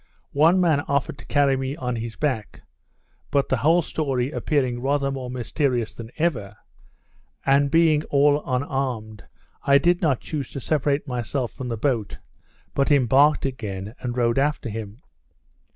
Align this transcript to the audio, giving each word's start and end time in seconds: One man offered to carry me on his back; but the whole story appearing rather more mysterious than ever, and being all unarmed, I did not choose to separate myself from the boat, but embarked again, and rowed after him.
One 0.33 0.59
man 0.59 0.79
offered 0.87 1.19
to 1.19 1.27
carry 1.27 1.55
me 1.55 1.75
on 1.75 1.95
his 1.97 2.15
back; 2.15 2.63
but 3.29 3.49
the 3.49 3.57
whole 3.57 3.83
story 3.83 4.31
appearing 4.31 4.81
rather 4.81 5.11
more 5.11 5.29
mysterious 5.29 5.93
than 5.93 6.09
ever, 6.17 6.57
and 7.45 7.69
being 7.69 8.03
all 8.05 8.41
unarmed, 8.43 9.25
I 9.61 9.77
did 9.77 10.01
not 10.01 10.19
choose 10.19 10.49
to 10.53 10.59
separate 10.59 11.07
myself 11.07 11.51
from 11.51 11.67
the 11.69 11.77
boat, 11.77 12.17
but 12.73 12.89
embarked 12.91 13.45
again, 13.45 13.93
and 13.99 14.17
rowed 14.17 14.39
after 14.39 14.69
him. 14.69 15.03